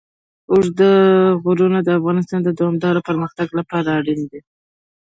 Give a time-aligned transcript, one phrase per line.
[0.51, 0.91] اوږده
[1.43, 4.39] غرونه د افغانستان د دوامداره پرمختګ لپاره اړین دي.